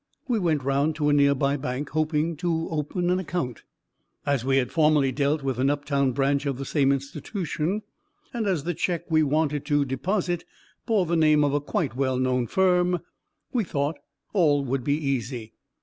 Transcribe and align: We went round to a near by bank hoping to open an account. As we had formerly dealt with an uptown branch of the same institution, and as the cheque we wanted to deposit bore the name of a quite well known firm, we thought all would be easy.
We 0.27 0.39
went 0.39 0.63
round 0.63 0.95
to 0.95 1.09
a 1.09 1.13
near 1.13 1.35
by 1.35 1.57
bank 1.57 1.89
hoping 1.91 2.35
to 2.37 2.67
open 2.71 3.11
an 3.11 3.19
account. 3.19 3.61
As 4.25 4.43
we 4.43 4.57
had 4.57 4.71
formerly 4.71 5.11
dealt 5.11 5.43
with 5.43 5.59
an 5.59 5.69
uptown 5.69 6.11
branch 6.11 6.47
of 6.47 6.57
the 6.57 6.65
same 6.65 6.91
institution, 6.91 7.83
and 8.33 8.47
as 8.47 8.63
the 8.63 8.73
cheque 8.73 9.11
we 9.11 9.21
wanted 9.21 9.63
to 9.65 9.85
deposit 9.85 10.43
bore 10.87 11.05
the 11.05 11.15
name 11.15 11.43
of 11.43 11.53
a 11.53 11.61
quite 11.61 11.95
well 11.95 12.17
known 12.17 12.47
firm, 12.47 13.01
we 13.53 13.63
thought 13.63 13.99
all 14.33 14.65
would 14.65 14.83
be 14.83 14.97
easy. 14.97 15.53